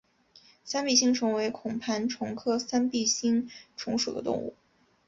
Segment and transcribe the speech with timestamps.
[0.63, 4.55] 三臂星虫为孔盘虫科三臂星虫属的动物。